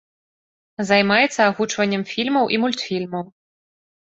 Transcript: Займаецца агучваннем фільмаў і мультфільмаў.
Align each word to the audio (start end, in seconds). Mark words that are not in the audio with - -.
Займаецца 0.91 1.41
агучваннем 1.51 2.03
фільмаў 2.13 2.45
і 2.57 2.59
мультфільмаў. 2.65 3.25